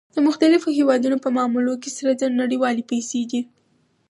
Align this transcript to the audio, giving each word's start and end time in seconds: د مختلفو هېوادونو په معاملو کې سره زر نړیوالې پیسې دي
د 0.15 0.17
مختلفو 0.27 0.69
هېوادونو 0.77 1.17
په 1.23 1.29
معاملو 1.35 1.73
کې 1.81 1.89
سره 1.97 2.11
زر 2.21 2.31
نړیوالې 2.41 2.83
پیسې 2.91 3.21
دي 3.31 3.41